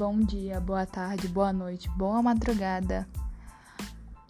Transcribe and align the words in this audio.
bom 0.00 0.18
dia, 0.18 0.58
boa 0.58 0.86
tarde, 0.86 1.28
boa 1.28 1.52
noite, 1.52 1.86
boa 1.90 2.22
madrugada. 2.22 3.06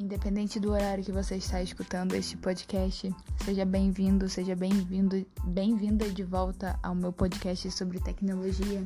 Independente 0.01 0.58
do 0.58 0.72
horário 0.72 1.04
que 1.04 1.12
você 1.12 1.37
está 1.37 1.62
escutando 1.62 2.12
este 2.15 2.37
podcast, 2.37 3.15
seja 3.45 3.65
bem-vindo, 3.65 4.28
seja 4.28 4.56
bem-vindo, 4.56 5.24
bem-vinda 5.45 6.10
de 6.10 6.24
volta 6.24 6.77
ao 6.83 6.92
meu 6.92 7.13
podcast 7.13 7.71
sobre 7.71 8.01
tecnologia. 8.01 8.85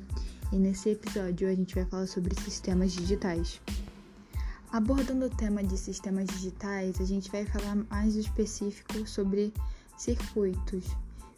E 0.52 0.56
nesse 0.56 0.90
episódio 0.90 1.48
a 1.48 1.54
gente 1.54 1.74
vai 1.74 1.86
falar 1.86 2.06
sobre 2.06 2.38
sistemas 2.38 2.92
digitais. 2.92 3.62
Abordando 4.70 5.24
o 5.24 5.30
tema 5.30 5.64
de 5.64 5.78
sistemas 5.78 6.26
digitais, 6.26 7.00
a 7.00 7.04
gente 7.06 7.30
vai 7.30 7.46
falar 7.46 7.76
mais 7.88 8.14
específico 8.14 9.08
sobre 9.08 9.54
circuitos, 9.96 10.84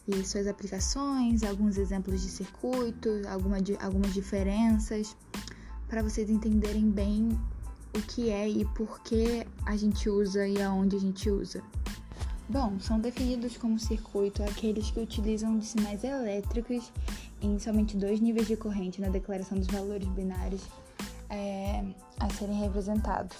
e 0.09 0.25
suas 0.25 0.47
aplicações, 0.47 1.43
alguns 1.43 1.77
exemplos 1.77 2.23
de 2.23 2.29
circuito, 2.29 3.11
alguma, 3.29 3.57
algumas 3.81 4.15
diferenças, 4.15 5.17
para 5.89 6.03
vocês 6.03 6.31
entenderem 6.31 6.89
bem 6.91 7.39
o 7.97 8.03
que 8.03 8.31
é 8.31 8.49
e 8.49 8.65
por 8.65 9.01
que 9.01 9.47
a 9.65 9.77
gente 9.77 10.09
usa 10.09 10.47
e 10.47 10.61
aonde 10.63 10.97
a 10.97 11.01
gente 11.01 11.31
usa. 11.31 11.63
Bom, 12.49 12.79
são 12.79 13.01
definidos 13.01 13.57
como 13.57 13.79
circuito 13.79 14.43
aqueles 14.45 14.91
que 14.91 15.01
utilizam 15.01 15.59
de 15.59 15.67
sinais 15.67 16.05
elétricos 16.05 16.93
em 17.43 17.59
somente 17.59 17.97
dois 17.97 18.21
níveis 18.21 18.47
de 18.47 18.57
corrente 18.57 19.01
na 19.01 19.09
declaração 19.09 19.59
dos 19.59 19.67
valores 19.67 20.07
binários 20.09 20.63
é, 21.29 21.85
a 22.21 22.31
serem 22.31 22.61
representados. 22.61 23.37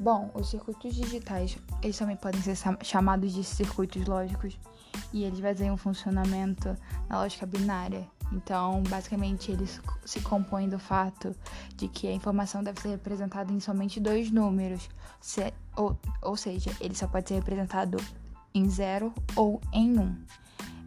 Bom, 0.00 0.30
os 0.34 0.50
circuitos 0.50 0.94
digitais, 0.94 1.56
eles 1.82 1.96
também 1.96 2.16
podem 2.16 2.40
ser 2.42 2.56
chamados 2.82 3.32
de 3.32 3.44
circuitos 3.44 4.04
lógicos 4.06 4.58
e 5.12 5.24
eles 5.24 5.40
baseiam 5.40 5.74
o 5.74 5.78
funcionamento 5.78 6.76
na 7.08 7.20
lógica 7.20 7.46
binária. 7.46 8.06
Então, 8.32 8.82
basicamente, 8.88 9.50
eles 9.50 9.80
se 10.04 10.20
compõem 10.20 10.68
do 10.68 10.78
fato 10.78 11.34
de 11.76 11.88
que 11.88 12.06
a 12.06 12.12
informação 12.12 12.62
deve 12.62 12.80
ser 12.80 12.88
representada 12.90 13.52
em 13.52 13.60
somente 13.60 13.98
dois 13.98 14.30
números, 14.30 14.88
se, 15.20 15.52
ou, 15.74 15.98
ou 16.20 16.36
seja, 16.36 16.70
ele 16.80 16.94
só 16.94 17.06
pode 17.06 17.28
ser 17.28 17.36
representado 17.36 17.96
em 18.54 18.68
zero 18.68 19.12
ou 19.34 19.60
em 19.72 19.98
um, 19.98 20.14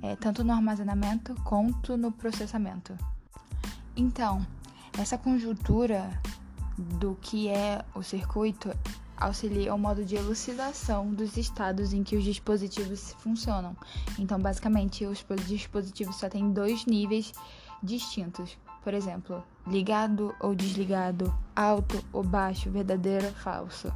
é, 0.04 0.16
tanto 0.16 0.44
no 0.44 0.54
armazenamento 0.54 1.34
quanto 1.44 1.98
no 1.98 2.12
processamento. 2.12 2.96
Então, 3.96 4.46
essa 5.00 5.18
conjuntura 5.18 6.10
do 6.78 7.18
que 7.22 7.50
é 7.50 7.84
o 7.94 8.04
circuito 8.04 8.70
auxilia 9.22 9.72
ao 9.72 9.78
modo 9.78 10.04
de 10.04 10.16
elucidação 10.16 11.14
dos 11.14 11.38
estados 11.38 11.94
em 11.94 12.04
que 12.04 12.16
os 12.16 12.24
dispositivos 12.24 13.14
funcionam. 13.20 13.76
Então, 14.18 14.40
basicamente, 14.40 15.06
os 15.06 15.24
dispositivos 15.46 16.16
só 16.16 16.28
têm 16.28 16.52
dois 16.52 16.86
níveis 16.86 17.32
distintos. 17.82 18.58
Por 18.84 18.94
exemplo, 18.94 19.44
ligado 19.68 20.36
ou 20.40 20.56
desligado, 20.56 21.34
alto 21.56 22.04
ou 22.12 22.24
baixo, 22.24 22.72
verdadeiro 22.72 23.28
ou 23.28 23.34
falso. 23.34 23.94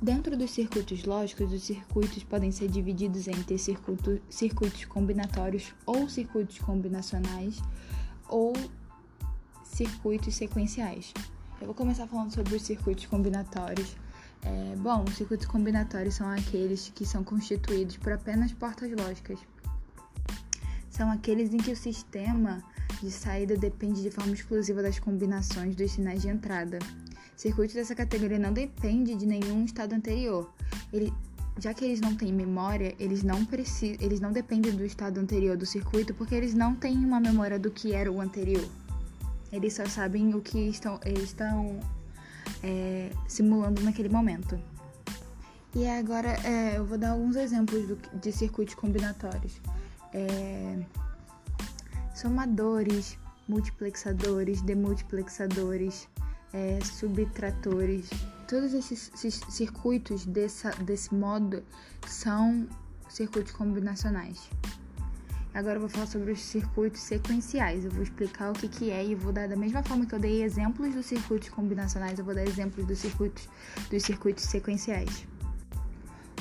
Dentro 0.00 0.36
dos 0.36 0.50
circuitos 0.50 1.04
lógicos, 1.04 1.52
os 1.52 1.62
circuitos 1.62 2.22
podem 2.24 2.50
ser 2.50 2.68
divididos 2.68 3.28
entre 3.28 3.56
circuito, 3.56 4.20
circuitos 4.28 4.84
combinatórios 4.84 5.72
ou 5.86 6.08
circuitos 6.08 6.58
combinacionais 6.58 7.62
ou 8.28 8.52
circuitos 9.62 10.34
sequenciais. 10.34 11.14
Eu 11.62 11.66
vou 11.66 11.76
começar 11.76 12.08
falando 12.08 12.34
sobre 12.34 12.56
os 12.56 12.62
circuitos 12.62 13.06
combinatórios. 13.06 13.96
É, 14.44 14.74
bom, 14.78 15.04
os 15.08 15.14
circuitos 15.14 15.46
combinatórios 15.46 16.16
são 16.16 16.28
aqueles 16.28 16.90
que 16.92 17.06
são 17.06 17.22
constituídos 17.22 17.96
por 17.96 18.12
apenas 18.12 18.52
portas 18.52 18.90
lógicas. 18.90 19.38
São 20.90 21.08
aqueles 21.12 21.54
em 21.54 21.58
que 21.58 21.70
o 21.70 21.76
sistema 21.76 22.60
de 23.00 23.12
saída 23.12 23.56
depende 23.56 24.02
de 24.02 24.10
forma 24.10 24.32
exclusiva 24.32 24.82
das 24.82 24.98
combinações 24.98 25.76
dos 25.76 25.92
sinais 25.92 26.22
de 26.22 26.28
entrada. 26.28 26.80
Circuitos 27.36 27.76
dessa 27.76 27.94
categoria 27.94 28.40
não 28.40 28.52
dependem 28.52 29.16
de 29.16 29.24
nenhum 29.24 29.64
estado 29.64 29.92
anterior. 29.92 30.52
Ele, 30.92 31.14
já 31.60 31.72
que 31.72 31.84
eles 31.84 32.00
não 32.00 32.16
têm 32.16 32.32
memória, 32.32 32.92
eles 32.98 33.22
não, 33.22 33.44
precisam, 33.44 34.04
eles 34.04 34.18
não 34.18 34.32
dependem 34.32 34.74
do 34.74 34.84
estado 34.84 35.20
anterior 35.20 35.56
do 35.56 35.64
circuito 35.64 36.12
porque 36.12 36.34
eles 36.34 36.54
não 36.54 36.74
têm 36.74 36.96
uma 36.96 37.20
memória 37.20 37.56
do 37.56 37.70
que 37.70 37.92
era 37.92 38.10
o 38.10 38.20
anterior. 38.20 38.68
Eles 39.52 39.74
só 39.74 39.84
sabem 39.86 40.34
o 40.34 40.40
que 40.40 40.58
estão, 40.58 40.98
eles 41.04 41.24
estão 41.24 41.78
é, 42.62 43.10
simulando 43.28 43.82
naquele 43.82 44.08
momento. 44.08 44.58
E 45.74 45.86
agora 45.86 46.28
é, 46.44 46.78
eu 46.78 46.84
vou 46.84 46.98
dar 46.98 47.10
alguns 47.10 47.36
exemplos 47.36 47.86
do, 47.86 47.96
de 48.18 48.32
circuitos 48.32 48.74
combinatórios. 48.74 49.60
É, 50.12 50.78
somadores, 52.14 53.18
multiplexadores, 53.48 54.62
demultiplexadores, 54.62 56.08
é, 56.52 56.78
subtratores. 56.82 58.10
Todos 58.46 58.74
esses, 58.74 59.10
esses 59.14 59.40
circuitos 59.48 60.26
dessa, 60.26 60.70
desse 60.82 61.14
modo 61.14 61.62
são 62.06 62.66
circuitos 63.08 63.52
combinacionais. 63.52 64.48
Agora 65.54 65.76
eu 65.76 65.80
vou 65.80 65.88
falar 65.88 66.06
sobre 66.06 66.32
os 66.32 66.40
circuitos 66.40 67.02
sequenciais. 67.02 67.84
Eu 67.84 67.90
vou 67.90 68.02
explicar 68.02 68.50
o 68.50 68.54
que, 68.54 68.68
que 68.68 68.90
é 68.90 69.04
e 69.04 69.14
vou 69.14 69.32
dar 69.32 69.48
da 69.48 69.56
mesma 69.56 69.82
forma 69.82 70.06
que 70.06 70.14
eu 70.14 70.18
dei 70.18 70.42
exemplos 70.42 70.94
dos 70.94 71.04
circuitos 71.04 71.50
combinacionais, 71.50 72.18
eu 72.18 72.24
vou 72.24 72.34
dar 72.34 72.44
exemplos 72.44 72.86
dos 72.86 72.98
circuitos, 72.98 73.48
dos 73.90 74.02
circuitos 74.02 74.44
sequenciais. 74.44 75.26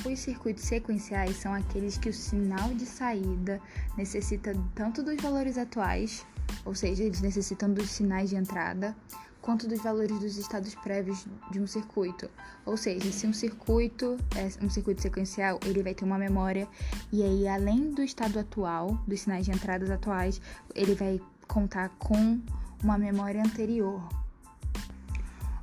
Os 0.05 0.19
circuitos 0.19 0.63
sequenciais 0.63 1.35
são 1.35 1.53
aqueles 1.53 1.97
que 1.97 2.09
o 2.09 2.13
sinal 2.13 2.73
de 2.73 2.85
saída 2.85 3.61
necessita 3.97 4.55
tanto 4.73 5.03
dos 5.03 5.21
valores 5.21 5.57
atuais, 5.57 6.25
ou 6.65 6.73
seja, 6.73 7.03
eles 7.03 7.21
necessitam 7.21 7.71
dos 7.71 7.89
sinais 7.89 8.29
de 8.29 8.35
entrada, 8.35 8.95
quanto 9.41 9.67
dos 9.67 9.81
valores 9.81 10.19
dos 10.19 10.37
estados 10.37 10.75
prévios 10.75 11.25
de 11.49 11.59
um 11.59 11.67
circuito. 11.67 12.29
Ou 12.65 12.77
seja, 12.77 13.11
se 13.11 13.25
um 13.25 13.33
circuito 13.33 14.17
é 14.35 14.63
um 14.63 14.69
circuito 14.69 15.01
sequencial, 15.01 15.59
ele 15.65 15.81
vai 15.81 15.93
ter 15.93 16.05
uma 16.05 16.17
memória 16.17 16.67
e 17.11 17.23
aí 17.23 17.47
além 17.47 17.91
do 17.91 18.03
estado 18.03 18.39
atual, 18.39 18.99
dos 19.07 19.21
sinais 19.21 19.45
de 19.45 19.51
entradas 19.51 19.89
atuais, 19.89 20.41
ele 20.75 20.93
vai 20.93 21.19
contar 21.47 21.89
com 21.97 22.39
uma 22.83 22.97
memória 22.97 23.41
anterior. 23.41 24.20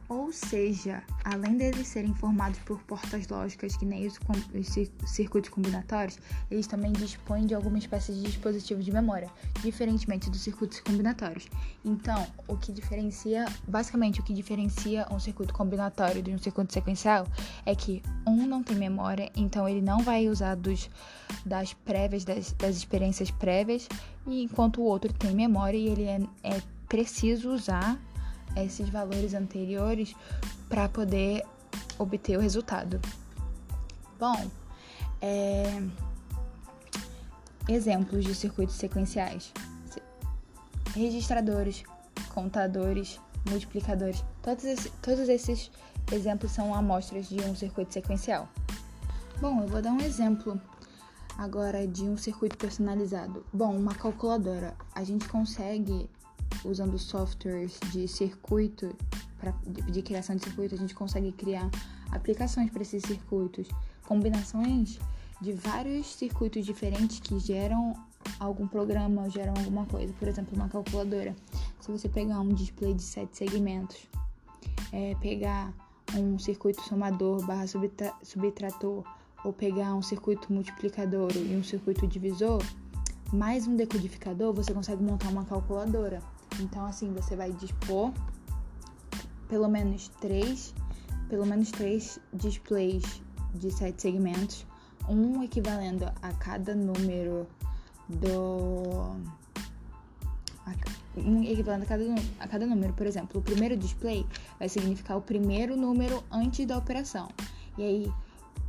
Ou 0.08 0.32
seja, 0.32 1.02
além 1.22 1.58
deles 1.58 1.86
serem 1.86 2.14
formados 2.14 2.58
por 2.60 2.80
portas 2.84 3.28
lógicas, 3.28 3.76
que 3.76 3.84
nem 3.84 4.06
os, 4.06 4.18
os, 4.54 5.10
circuitos 5.10 5.50
combinatórios, 5.50 6.18
eles 6.50 6.66
também 6.66 6.92
dispõem 6.92 7.44
de 7.44 7.54
alguma 7.54 7.76
espécie 7.76 8.14
de 8.14 8.22
dispositivo 8.22 8.82
de 8.82 8.90
memória, 8.90 9.28
diferentemente 9.60 10.30
dos 10.30 10.40
circuitos 10.40 10.80
combinatórios. 10.80 11.46
Então, 11.84 12.26
o 12.46 12.56
que 12.56 12.72
diferencia, 12.72 13.44
basicamente, 13.66 14.20
o 14.20 14.22
que 14.22 14.32
diferencia 14.32 15.06
um 15.10 15.20
circuito 15.20 15.52
combinatório 15.52 16.22
de 16.22 16.30
um 16.30 16.38
circuito 16.38 16.72
sequencial 16.72 17.26
é 17.66 17.74
que 17.74 18.02
um 18.26 18.46
não 18.46 18.62
tem 18.62 18.76
memória, 18.76 19.30
então 19.36 19.68
ele 19.68 19.82
não 19.82 20.02
vai 20.02 20.26
usar 20.26 20.54
dos, 20.54 20.88
das 21.44 21.74
prévias, 21.74 22.24
das, 22.24 22.52
das 22.52 22.76
experiências 22.76 23.30
prévias, 23.30 23.86
e 24.26 24.42
enquanto 24.42 24.80
o 24.80 24.84
outro 24.84 25.12
tem 25.12 25.34
memória 25.34 25.76
e 25.76 25.86
ele 25.86 26.04
é, 26.04 26.20
é 26.42 26.62
preciso 26.88 27.50
usar 27.50 28.00
esses 28.56 28.88
valores 28.88 29.34
anteriores 29.34 30.14
para 30.68 30.88
poder 30.88 31.44
obter 31.98 32.36
o 32.36 32.40
resultado. 32.40 33.00
Bom, 34.18 34.50
é... 35.20 35.82
exemplos 37.68 38.24
de 38.24 38.34
circuitos 38.34 38.76
sequenciais: 38.76 39.52
registradores, 40.94 41.84
contadores, 42.34 43.20
multiplicadores. 43.48 44.24
Todos 44.42 44.88
todos 45.02 45.28
esses 45.28 45.70
exemplos 46.12 46.52
são 46.52 46.74
amostras 46.74 47.28
de 47.28 47.40
um 47.42 47.54
circuito 47.54 47.92
sequencial. 47.92 48.48
Bom, 49.40 49.62
eu 49.62 49.68
vou 49.68 49.80
dar 49.80 49.92
um 49.92 50.00
exemplo 50.00 50.60
agora 51.36 51.86
de 51.86 52.02
um 52.02 52.16
circuito 52.16 52.58
personalizado. 52.58 53.46
Bom, 53.52 53.76
uma 53.76 53.94
calculadora. 53.94 54.74
A 54.92 55.04
gente 55.04 55.28
consegue 55.28 56.10
usando 56.64 56.98
softwares 56.98 57.78
de 57.92 58.06
circuito, 58.08 58.94
pra, 59.38 59.52
de 59.66 60.02
criação 60.02 60.36
de 60.36 60.44
circuito, 60.44 60.74
a 60.74 60.78
gente 60.78 60.94
consegue 60.94 61.32
criar 61.32 61.70
aplicações 62.10 62.70
para 62.70 62.82
esses 62.82 63.02
circuitos, 63.02 63.68
combinações 64.06 64.98
de 65.40 65.52
vários 65.52 66.06
circuitos 66.14 66.64
diferentes 66.64 67.20
que 67.20 67.38
geram 67.38 67.94
algum 68.40 68.66
programa, 68.66 69.28
geram 69.30 69.54
alguma 69.56 69.86
coisa. 69.86 70.12
Por 70.18 70.28
exemplo, 70.28 70.54
uma 70.54 70.68
calculadora. 70.68 71.34
Se 71.80 71.90
você 71.90 72.08
pegar 72.08 72.40
um 72.40 72.48
display 72.48 72.94
de 72.94 73.02
sete 73.02 73.36
segmentos, 73.36 73.98
é, 74.92 75.14
pegar 75.20 75.72
um 76.16 76.38
circuito 76.38 76.82
somador 76.82 77.44
barra 77.46 77.66
subtrator, 77.66 79.04
ou 79.44 79.52
pegar 79.52 79.94
um 79.94 80.02
circuito 80.02 80.52
multiplicador 80.52 81.30
e 81.36 81.56
um 81.56 81.62
circuito 81.62 82.06
divisor, 82.06 82.62
mais 83.32 83.66
um 83.66 83.76
decodificador, 83.76 84.52
você 84.52 84.72
consegue 84.72 85.02
montar 85.02 85.28
uma 85.28 85.44
calculadora. 85.44 86.20
Então, 86.60 86.84
assim, 86.86 87.12
você 87.12 87.36
vai 87.36 87.52
dispor 87.52 88.12
pelo 89.48 89.68
menos 89.68 90.08
três, 90.20 90.74
pelo 91.28 91.46
menos 91.46 91.70
três 91.70 92.20
displays 92.32 93.22
de 93.54 93.70
sete 93.70 94.02
segmentos, 94.02 94.66
um 95.08 95.42
equivalendo 95.42 96.04
a 96.20 96.32
cada 96.34 96.74
número 96.74 97.46
do 98.08 99.16
equivalente 101.46 101.84
a 101.84 101.86
cada, 101.86 102.04
a 102.40 102.48
cada 102.48 102.66
número. 102.66 102.92
Por 102.92 103.06
exemplo, 103.06 103.40
o 103.40 103.42
primeiro 103.42 103.76
display 103.76 104.26
vai 104.58 104.68
significar 104.68 105.16
o 105.16 105.22
primeiro 105.22 105.76
número 105.76 106.22
antes 106.30 106.66
da 106.66 106.76
operação. 106.76 107.28
E 107.76 107.82
aí, 107.82 108.12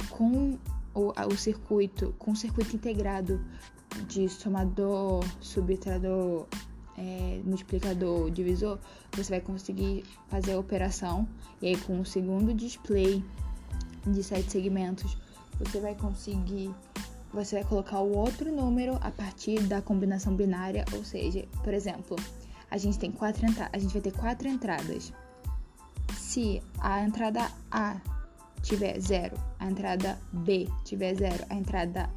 com 0.10 0.58
o, 0.94 1.12
o 1.12 1.38
circuito, 1.38 2.16
com 2.18 2.32
o 2.32 2.36
circuito 2.36 2.76
integrado 2.76 3.44
de 4.08 4.30
somador, 4.30 5.24
subtrador, 5.42 6.48
é, 7.00 7.42
multiplicador, 7.46 8.30
divisor, 8.30 8.78
você 9.14 9.30
vai 9.32 9.42
conseguir 9.42 10.04
fazer 10.28 10.54
a 10.54 10.60
operação. 10.60 11.28
E 11.62 11.68
aí, 11.68 11.78
com 11.78 12.00
o 12.00 12.06
segundo 12.06 12.54
display 12.54 13.24
de 14.06 14.22
sete 14.22 14.52
segmentos, 14.52 15.18
você 15.60 15.80
vai 15.80 15.96
conseguir 15.96 16.74
você 17.32 17.58
vai 17.58 17.64
colocar 17.64 18.00
o 18.00 18.18
outro 18.18 18.52
número 18.52 18.98
a 19.02 19.12
partir 19.12 19.62
da 19.62 19.84
combinação 19.84 20.36
binária, 20.36 20.84
ou 20.96 21.04
seja, 21.04 21.46
por 21.64 21.76
exemplo, 21.76 22.16
a 22.72 22.78
gente 22.78 22.98
tem 22.98 23.12
quatro 23.12 23.46
a 23.72 23.78
gente 23.78 23.94
vai 23.94 24.02
ter 24.02 24.14
quatro 24.14 24.48
entradas. 24.48 25.14
Se 26.16 26.62
a 26.80 27.04
entrada 27.04 27.52
A 27.70 27.98
tiver 28.64 29.00
zero, 29.00 29.38
a 29.60 29.68
entrada 29.68 30.18
B 30.34 30.68
tiver 30.84 31.14
zero, 31.14 31.46
a 31.52 31.56
entrada 31.56 32.10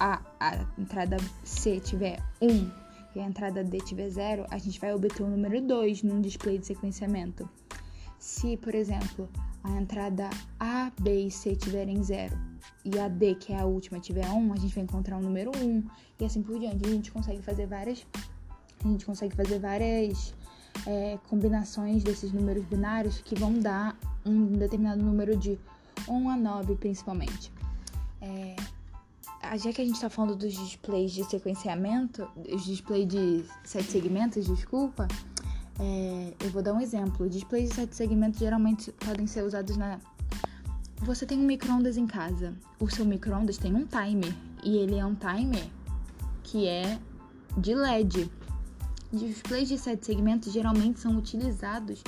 A, 0.00 0.22
a 0.40 0.66
entrada 0.78 1.18
C 1.44 1.78
tiver 1.78 2.18
1 2.40 2.50
um, 2.50 2.70
e 3.16 3.20
a 3.20 3.24
entrada 3.24 3.64
D 3.64 3.78
tiver 3.78 4.10
zero, 4.10 4.44
a 4.50 4.58
gente 4.58 4.78
vai 4.78 4.92
obter 4.94 5.22
o 5.22 5.26
número 5.26 5.58
2 5.62 6.02
num 6.02 6.20
display 6.20 6.58
de 6.58 6.66
sequenciamento. 6.66 7.48
Se, 8.18 8.58
por 8.58 8.74
exemplo, 8.74 9.26
a 9.64 9.70
entrada 9.70 10.28
A, 10.60 10.92
B 11.00 11.26
e 11.26 11.30
C 11.30 11.56
tiverem 11.56 12.02
zero 12.02 12.36
e 12.84 12.98
a 12.98 13.08
D, 13.08 13.34
que 13.34 13.54
é 13.54 13.58
a 13.58 13.64
última, 13.64 13.98
tiver 13.98 14.28
1, 14.28 14.52
a 14.52 14.56
gente 14.56 14.74
vai 14.74 14.84
encontrar 14.84 15.16
o 15.16 15.20
um 15.20 15.22
número 15.22 15.50
1 15.56 15.88
e 16.20 16.24
assim 16.26 16.42
por 16.42 16.58
diante. 16.58 16.86
A 16.86 16.90
gente 16.90 17.10
consegue 17.10 17.40
fazer 17.40 17.66
várias, 17.66 18.06
a 18.84 18.88
gente 18.88 19.06
consegue 19.06 19.34
fazer 19.34 19.58
várias 19.60 20.34
é, 20.86 21.18
combinações 21.26 22.04
desses 22.04 22.32
números 22.32 22.66
binários 22.66 23.22
que 23.22 23.34
vão 23.34 23.58
dar 23.58 23.98
um 24.26 24.44
determinado 24.58 25.02
número 25.02 25.34
de 25.34 25.58
1 26.06 26.28
a 26.28 26.36
9, 26.36 26.76
principalmente. 26.76 27.50
É, 28.20 28.56
já 29.56 29.72
que 29.72 29.80
a 29.80 29.84
gente 29.84 29.94
está 29.94 30.10
falando 30.10 30.34
dos 30.34 30.52
displays 30.52 31.12
de 31.12 31.24
sequenciamento, 31.24 32.28
os 32.52 32.64
displays 32.64 33.06
de 33.06 33.44
sete 33.64 33.90
segmentos, 33.90 34.46
desculpa, 34.46 35.06
é, 35.78 36.32
eu 36.40 36.50
vou 36.50 36.62
dar 36.62 36.72
um 36.72 36.80
exemplo. 36.80 37.28
Displays 37.28 37.70
de 37.70 37.74
sete 37.74 37.96
segmentos 37.96 38.40
geralmente 38.40 38.92
podem 38.92 39.26
ser 39.26 39.42
usados 39.42 39.76
na 39.76 39.98
você 41.02 41.26
tem 41.26 41.38
um 41.38 41.44
micro-ondas 41.44 41.96
em 41.96 42.06
casa. 42.06 42.54
O 42.80 42.88
seu 42.88 43.04
micro-ondas 43.04 43.58
tem 43.58 43.74
um 43.74 43.86
timer. 43.86 44.34
E 44.64 44.76
ele 44.78 44.96
é 44.96 45.04
um 45.04 45.14
timer 45.14 45.64
que 46.42 46.66
é 46.66 46.98
de 47.56 47.74
LED. 47.74 48.30
Displays 49.12 49.68
de 49.68 49.78
sete 49.78 50.06
segmentos 50.06 50.52
geralmente 50.52 51.00
são 51.00 51.16
utilizados 51.16 52.02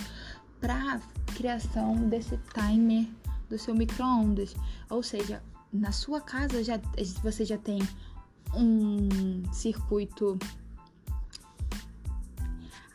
para 0.61 1.01
criação 1.37 2.09
desse 2.09 2.39
timer 2.55 3.07
do 3.49 3.59
seu 3.59 3.75
micro-ondas. 3.75 4.57
Ou 4.89 5.03
seja, 5.03 5.43
na 5.73 5.93
sua 5.93 6.21
casa 6.21 6.63
já, 6.63 6.81
você 7.23 7.45
já 7.45 7.59
tem 7.59 7.79
um 8.55 9.43
circuito 9.53 10.39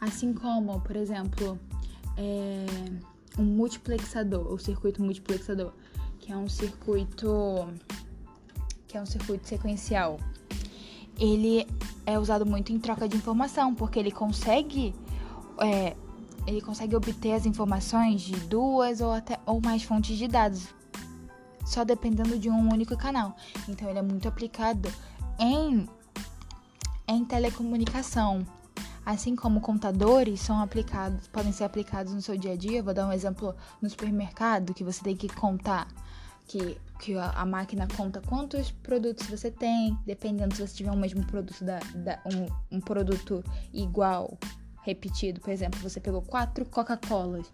assim 0.01 0.33
como, 0.33 0.81
por 0.81 0.95
exemplo, 0.95 1.57
é, 2.17 2.65
um 3.37 3.43
multiplexador, 3.43 4.51
o 4.51 4.57
circuito 4.57 5.01
multiplexador 5.01 5.73
que 6.19 6.31
é 6.31 6.37
um 6.37 6.47
circuito 6.47 7.67
que 8.87 8.97
é 8.97 9.01
um 9.01 9.05
circuito 9.05 9.47
sequencial. 9.47 10.19
Ele 11.19 11.67
é 12.05 12.17
usado 12.17 12.45
muito 12.45 12.71
em 12.71 12.79
troca 12.79 13.07
de 13.07 13.17
informação, 13.17 13.75
porque 13.75 13.99
ele 13.99 14.11
consegue 14.11 14.95
é, 15.59 15.95
ele 16.47 16.61
consegue 16.61 16.95
obter 16.95 17.33
as 17.33 17.45
informações 17.45 18.21
de 18.21 18.35
duas 18.47 19.01
ou 19.01 19.11
até 19.11 19.39
ou 19.45 19.61
mais 19.61 19.83
fontes 19.83 20.17
de 20.17 20.27
dados, 20.27 20.67
só 21.65 21.83
dependendo 21.83 22.37
de 22.37 22.49
um 22.49 22.71
único 22.71 22.97
canal. 22.97 23.35
Então 23.67 23.89
ele 23.89 23.99
é 23.99 24.03
muito 24.03 24.27
aplicado 24.27 24.91
em 25.39 25.87
em 27.05 27.25
telecomunicação, 27.25 28.47
assim 29.05 29.35
como 29.35 29.59
computadores 29.59 30.39
são 30.39 30.61
aplicados, 30.61 31.27
podem 31.27 31.51
ser 31.51 31.65
aplicados 31.65 32.13
no 32.13 32.21
seu 32.21 32.37
dia 32.37 32.53
a 32.53 32.55
dia. 32.55 32.81
Vou 32.81 32.93
dar 32.93 33.07
um 33.07 33.11
exemplo 33.11 33.53
no 33.81 33.89
supermercado 33.89 34.73
que 34.73 34.83
você 34.83 35.03
tem 35.03 35.15
que 35.15 35.27
contar 35.27 35.87
que, 36.47 36.77
que 36.99 37.15
a, 37.15 37.45
máquina 37.45 37.87
conta 37.95 38.21
quantos 38.21 38.71
produtos 38.71 39.27
você 39.27 39.49
tem, 39.49 39.97
dependendo 40.05 40.55
se 40.55 40.67
você 40.67 40.75
tiver 40.75 40.91
o 40.91 40.97
mesmo 40.97 41.25
produto 41.25 41.63
da, 41.63 41.79
da 41.95 42.19
um, 42.25 42.77
um 42.77 42.81
produto 42.81 43.43
igual, 43.73 44.37
repetido. 44.81 45.39
Por 45.39 45.51
exemplo, 45.51 45.79
você 45.81 45.99
pegou 45.99 46.21
quatro 46.21 46.65
Coca-Colas. 46.65 47.51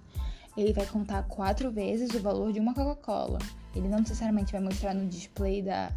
Ele 0.60 0.74
vai 0.74 0.86
contar 0.86 1.24
quatro 1.24 1.72
vezes 1.72 2.10
o 2.12 2.20
valor 2.20 2.52
de 2.52 2.60
uma 2.60 2.74
Coca-Cola. 2.74 3.40
Ele 3.76 3.88
não 3.88 4.00
necessariamente 4.00 4.52
vai 4.52 4.62
mostrar 4.62 4.94
no 4.94 5.08
display 5.08 5.62
da, 5.62 5.92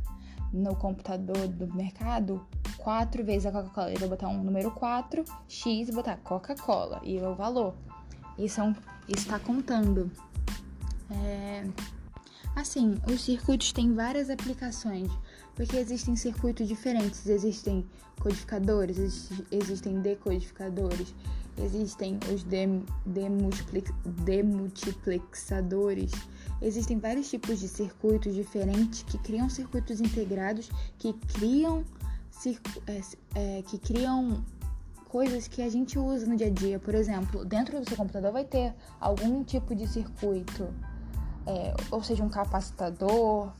no 0.53 0.77
computador 0.77 1.49
do 1.49 1.75
mercado 1.75 2.47
quatro 2.79 3.25
vezes 3.25 3.47
a 3.47 3.53
Coca-Cola. 3.53 3.91
Ele 3.91 3.99
vai 3.99 4.09
botar 4.09 4.29
um 4.29 4.43
número 4.43 4.71
4, 4.71 5.25
X 5.49 5.89
e 5.89 5.93
botar 5.93 6.17
Coca-Cola 6.19 7.01
e 7.03 7.19
o 7.19 7.35
valor. 7.35 7.75
Isso 8.39 8.61
está 9.09 9.39
contando. 9.39 10.11
É, 11.11 11.65
Assim, 12.55 12.99
os 13.11 13.23
circuitos 13.23 13.73
têm 13.73 13.95
várias 13.95 14.29
aplicações, 14.29 15.11
porque 15.55 15.77
existem 15.77 16.15
circuitos 16.15 16.69
diferentes, 16.69 17.27
existem 17.27 17.87
codificadores, 18.21 19.31
existem 19.51 20.01
decodificadores, 20.01 21.15
existem 21.57 22.19
os 22.33 22.45
demultiplexadores, 24.15 26.11
existem 26.61 26.99
vários 26.99 27.31
tipos 27.31 27.61
de 27.61 27.69
circuitos 27.69 28.35
diferentes 28.35 29.03
que 29.03 29.19
criam 29.19 29.49
circuitos 29.49 30.01
integrados, 30.01 30.71
que 30.99 31.13
criam, 31.35 31.85
é, 32.87 33.01
é, 33.35 33.63
que 33.63 33.79
criam 33.79 34.45
coisas 35.09 35.47
que 35.47 35.61
a 35.63 35.69
gente 35.69 35.99
usa 35.99 36.27
no 36.27 36.37
dia 36.37 36.47
a 36.47 36.51
dia. 36.51 36.79
Por 36.79 36.95
exemplo, 36.95 37.45
dentro 37.45 37.79
do 37.79 37.89
seu 37.89 37.97
computador 37.97 38.33
vai 38.33 38.45
ter 38.45 38.75
algum 38.99 39.45
tipo 39.45 39.75
de 39.75 39.87
circuito 39.87 40.69
é, 41.47 41.75
ou 41.91 42.03
seja, 42.03 42.23
um 42.23 42.29
capacitador, 42.29 43.53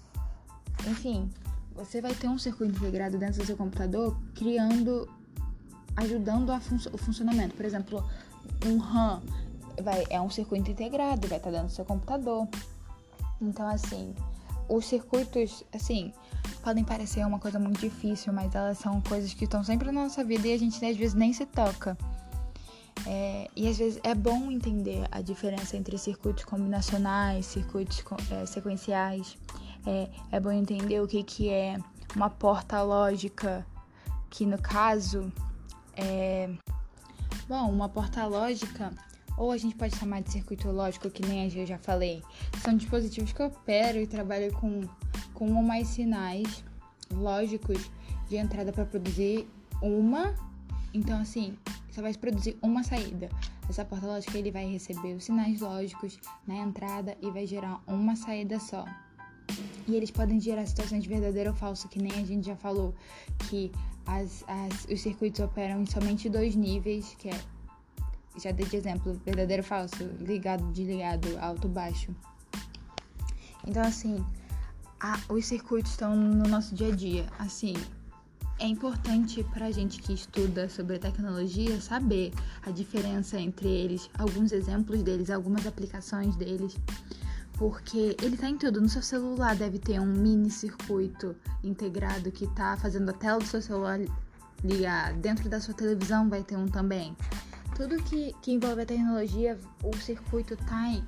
enfim, 0.89 1.31
você 1.75 2.01
vai 2.01 2.15
ter 2.15 2.29
um 2.29 2.39
circuito 2.39 2.77
integrado 2.79 3.19
dentro 3.19 3.41
do 3.41 3.47
seu 3.47 3.57
computador, 3.57 4.17
criando, 4.35 5.09
ajudando 5.97 6.59
fun 6.61 6.77
o 6.93 6.99
funcionamento. 6.99 7.55
Por 7.55 7.65
exemplo, 7.65 8.05
um 8.67 8.79
RAM 8.79 9.23
vai, 9.83 10.05
é 10.11 10.21
um 10.21 10.31
circuito 10.31 10.71
integrado, 10.71 11.29
vai 11.29 11.39
estar 11.39 11.51
dentro 11.51 11.67
do 11.67 11.73
seu 11.73 11.85
computador. 11.85 12.49
Então, 13.41 13.67
assim, 13.69 14.15
os 14.69 14.87
circuitos, 14.87 15.65
assim, 15.73 16.13
podem 16.63 16.85
parecer 16.85 17.27
uma 17.27 17.39
coisa 17.39 17.59
muito 17.59 17.81
difícil, 17.81 18.33
mas 18.33 18.55
elas 18.55 18.79
são 18.79 19.01
coisas 19.01 19.35
que 19.35 19.45
estão 19.45 19.65
sempre 19.65 19.91
na 19.91 20.03
nossa 20.05 20.25
vida 20.25 20.47
e 20.49 20.53
a 20.53 20.59
gente 20.59 20.85
às 20.85 20.97
vezes 20.97 21.15
nem 21.15 21.33
se 21.33 21.47
toca. 21.47 21.97
É, 23.07 23.49
e 23.57 23.69
às 23.69 23.79
vezes 23.79 24.01
é 24.05 24.15
bom 24.15 24.51
entender 24.51 25.07
a 25.11 25.21
diferença 25.21 25.77
entre 25.77 25.99
circuitos 25.99 26.45
combinacionais, 26.45 27.47
circuitos 27.47 28.05
é, 28.31 28.47
sequenciais. 28.47 29.37
É, 29.87 30.09
é 30.31 30.41
bom 30.41 30.53
entender 30.53 31.01
o 31.01 31.09
que, 31.09 31.23
que 31.25 31.49
é 31.49 31.79
uma 32.15 32.31
porta 32.31 32.81
lógica, 32.83 33.67
que 34.31 34.47
no 34.47 34.59
caso 34.59 35.33
é. 35.97 36.51
Bom, 37.49 37.71
uma 37.71 37.89
porta 37.89 38.25
lógica, 38.27 38.93
ou 39.37 39.51
a 39.51 39.57
gente 39.57 39.75
pode 39.75 39.97
chamar 39.97 40.23
de 40.23 40.31
circuito 40.31 40.71
lógico, 40.71 41.11
que 41.11 41.25
nem 41.27 41.51
eu 41.51 41.67
já 41.67 41.79
falei, 41.79 42.23
são 42.63 42.77
dispositivos 42.77 43.33
que 43.33 43.43
operam 43.43 44.01
e 44.01 44.07
trabalham 44.07 44.51
com, 44.53 44.83
com 45.35 45.49
um 45.49 45.57
ou 45.57 45.63
mais 45.63 45.89
sinais 45.89 46.65
lógicos 47.11 47.91
de 48.29 48.37
entrada 48.37 48.73
para 48.73 48.85
produzir 48.85 49.49
uma. 49.81 50.35
Então, 50.95 51.21
assim, 51.21 51.57
só 51.91 52.01
vai 52.01 52.15
produzir 52.15 52.57
uma 52.63 52.83
saída. 52.83 53.29
Essa 53.69 53.85
porta 53.85 54.07
lógica 54.07 54.39
ele 54.39 54.51
vai 54.51 54.67
receber 54.67 55.15
os 55.15 55.25
sinais 55.25 55.61
lógicos 55.61 56.19
na 56.47 56.57
entrada 56.57 57.17
e 57.21 57.31
vai 57.31 57.47
gerar 57.47 57.83
uma 57.87 58.17
saída 58.17 58.59
só. 58.59 58.85
E 59.87 59.95
eles 59.95 60.11
podem 60.11 60.41
gerar 60.41 60.65
situações 60.67 61.03
de 61.03 61.49
ou 61.49 61.55
falso, 61.55 61.89
que 61.89 61.99
nem 62.01 62.13
a 62.13 62.25
gente 62.25 62.47
já 62.47 62.57
falou, 62.57 62.95
que 63.49 63.73
as, 64.07 64.45
as, 64.49 64.87
os 64.91 65.01
circuitos 65.01 65.41
operam 65.41 65.83
em 65.83 65.87
somente 65.87 66.29
dois 66.29 66.55
níveis, 66.55 67.15
que 67.19 67.29
é, 67.29 67.41
já 68.43 68.51
dei 68.51 68.67
de 68.67 68.77
exemplo, 68.77 69.21
verdadeiro 69.25 69.63
falso, 69.63 70.05
ligado, 70.21 70.65
desligado, 70.73 71.29
alto, 71.41 71.69
baixo. 71.69 72.15
Então, 73.67 73.83
assim, 73.83 74.25
a, 75.01 75.19
os 75.29 75.47
circuitos 75.47 75.93
estão 75.93 76.17
no 76.17 76.49
nosso 76.49 76.75
dia 76.75 76.89
a 76.89 76.97
dia. 76.97 77.27
Assim, 77.39 77.75
é 78.59 78.67
importante 78.67 79.43
para 79.53 79.71
gente 79.71 80.01
que 80.01 80.13
estuda 80.13 80.69
sobre 80.69 80.99
tecnologia 80.99 81.81
saber 81.81 82.33
a 82.63 82.71
diferença 82.71 83.41
entre 83.41 83.69
eles, 83.69 84.09
alguns 84.19 84.53
exemplos 84.53 85.03
deles, 85.03 85.31
algumas 85.31 85.67
aplicações 85.67 86.37
deles, 86.37 86.77
porque 87.63 88.17
ele 88.21 88.35
está 88.35 88.49
em 88.49 88.59
tudo. 88.59 88.81
No 88.81 88.89
seu 88.89 89.01
celular 89.01 89.55
deve 89.55 89.79
ter 89.79 90.01
um 90.01 90.07
mini 90.07 90.51
circuito 90.51 91.37
integrado 91.63 92.33
que 92.33 92.45
está 92.45 92.77
fazendo 92.77 93.11
a 93.11 93.13
tela 93.13 93.39
do 93.39 93.47
seu 93.47 93.63
celular 93.63 94.01
ligar. 94.65 95.13
Dentro 95.13 95.49
da 95.49 95.61
sua 95.61 95.73
televisão 95.73 96.29
vai 96.29 96.43
ter 96.43 96.57
um 96.57 96.67
também. 96.67 97.17
Tudo 97.77 98.03
que, 98.03 98.35
que 98.43 98.51
envolve 98.51 98.83
a 98.83 98.85
tecnologia, 98.87 99.57
o 99.81 99.97
circuito 99.97 100.57
tá, 100.57 101.01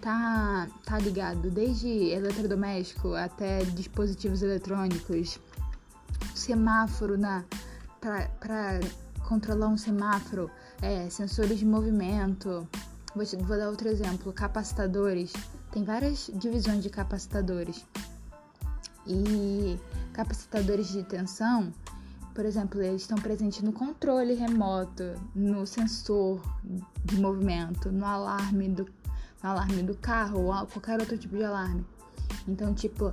tá, 0.00 0.66
tá 0.82 0.98
ligado. 0.98 1.50
Desde 1.50 1.86
eletrodoméstico 1.88 3.12
até 3.12 3.62
dispositivos 3.64 4.40
eletrônicos. 4.40 5.38
Semáforo 6.34 7.18
na 7.18 7.44
para 8.00 8.80
controlar 9.28 9.68
um 9.68 9.76
semáforo, 9.76 10.50
é, 10.80 11.10
sensores 11.10 11.58
de 11.58 11.66
movimento. 11.66 12.66
Vou, 13.14 13.26
te, 13.26 13.36
vou 13.36 13.58
dar 13.58 13.68
outro 13.68 13.88
exemplo: 13.88 14.32
capacitadores. 14.32 15.34
Tem 15.70 15.84
várias 15.84 16.30
divisões 16.34 16.82
de 16.82 16.90
capacitadores. 16.90 17.84
E 19.06 19.78
capacitadores 20.12 20.88
de 20.88 21.02
tensão, 21.02 21.72
por 22.34 22.44
exemplo, 22.44 22.82
eles 22.82 23.02
estão 23.02 23.16
presentes 23.18 23.62
no 23.62 23.72
controle 23.72 24.34
remoto, 24.34 25.14
no 25.34 25.66
sensor 25.66 26.40
de 27.04 27.20
movimento, 27.20 27.90
no 27.90 28.04
alarme 28.04 28.68
do, 28.68 28.84
no 29.42 29.50
alarme 29.50 29.82
do 29.82 29.96
carro 29.96 30.44
ou 30.44 30.66
qualquer 30.66 31.00
outro 31.00 31.16
tipo 31.16 31.36
de 31.36 31.44
alarme. 31.44 31.84
Então, 32.46 32.74
tipo, 32.74 33.12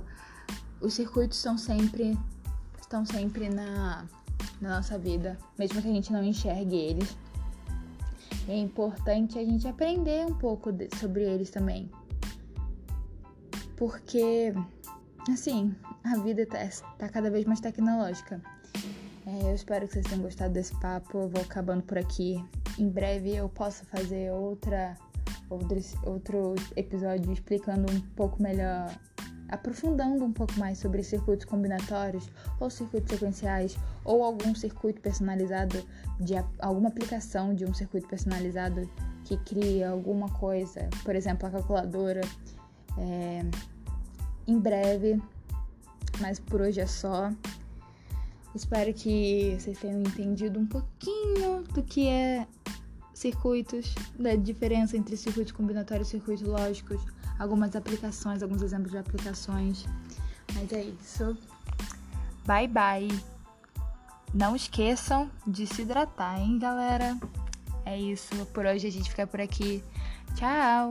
os 0.80 0.94
circuitos 0.94 1.38
são 1.38 1.56
sempre 1.56 2.16
estão 2.86 3.04
sempre 3.04 3.48
na, 3.48 4.06
na 4.60 4.76
nossa 4.76 4.96
vida, 4.96 5.36
mesmo 5.58 5.82
que 5.82 5.88
a 5.88 5.92
gente 5.92 6.12
não 6.12 6.22
enxergue 6.22 6.76
eles. 6.76 7.16
é 8.48 8.56
importante 8.56 9.38
a 9.38 9.44
gente 9.44 9.66
aprender 9.66 10.24
um 10.24 10.34
pouco 10.34 10.70
sobre 10.98 11.24
eles 11.24 11.50
também. 11.50 11.90
Porque, 13.76 14.54
assim, 15.30 15.74
a 16.04 16.16
vida 16.18 16.42
está 16.42 16.58
tá 16.98 17.08
cada 17.08 17.30
vez 17.30 17.44
mais 17.44 17.60
tecnológica. 17.60 18.40
É, 19.26 19.50
eu 19.50 19.54
espero 19.54 19.86
que 19.86 19.94
vocês 19.94 20.06
tenham 20.06 20.22
gostado 20.22 20.54
desse 20.54 20.74
papo. 20.80 21.18
Eu 21.18 21.28
vou 21.28 21.42
acabando 21.42 21.82
por 21.82 21.98
aqui. 21.98 22.42
Em 22.78 22.88
breve 22.88 23.34
eu 23.34 23.48
posso 23.48 23.84
fazer 23.86 24.30
outra, 24.32 24.96
outro, 25.50 25.76
outro 26.04 26.54
episódio 26.76 27.32
explicando 27.32 27.90
um 27.92 28.00
pouco 28.14 28.40
melhor, 28.40 28.94
aprofundando 29.48 30.24
um 30.24 30.32
pouco 30.32 30.52
mais 30.58 30.78
sobre 30.78 31.02
circuitos 31.02 31.44
combinatórios 31.44 32.30
ou 32.60 32.70
circuitos 32.70 33.10
sequenciais 33.10 33.76
ou 34.04 34.22
algum 34.22 34.54
circuito 34.54 35.00
personalizado 35.00 35.84
de 36.20 36.34
alguma 36.60 36.88
aplicação 36.88 37.54
de 37.54 37.64
um 37.64 37.74
circuito 37.74 38.06
personalizado 38.06 38.88
que 39.24 39.36
cria 39.38 39.90
alguma 39.90 40.28
coisa, 40.28 40.88
por 41.02 41.16
exemplo, 41.16 41.48
a 41.48 41.50
calculadora. 41.50 42.20
É, 42.98 43.44
em 44.46 44.58
breve, 44.58 45.20
mas 46.20 46.38
por 46.38 46.60
hoje 46.60 46.80
é 46.80 46.86
só. 46.86 47.30
Espero 48.54 48.92
que 48.94 49.56
vocês 49.58 49.78
tenham 49.78 50.00
entendido 50.00 50.58
um 50.58 50.66
pouquinho 50.66 51.62
do 51.74 51.82
que 51.82 52.08
é 52.08 52.46
circuitos, 53.12 53.94
da 54.18 54.34
diferença 54.34 54.96
entre 54.96 55.16
circuitos 55.16 55.52
combinatórios 55.52 56.08
e 56.08 56.10
circuitos 56.12 56.46
lógicos, 56.46 57.00
algumas 57.38 57.74
aplicações, 57.76 58.42
alguns 58.42 58.62
exemplos 58.62 58.92
de 58.92 58.98
aplicações. 58.98 59.86
Mas 60.54 60.72
é 60.72 60.84
isso. 60.84 61.36
Bye 62.46 62.68
bye. 62.68 63.08
Não 64.32 64.54
esqueçam 64.54 65.30
de 65.46 65.66
se 65.66 65.82
hidratar, 65.82 66.40
hein, 66.40 66.58
galera? 66.58 67.18
É 67.84 67.98
isso. 67.98 68.34
Por 68.46 68.66
hoje 68.66 68.86
a 68.86 68.90
gente 68.90 69.08
fica 69.08 69.26
por 69.26 69.40
aqui. 69.40 69.82
Tchau! 70.34 70.90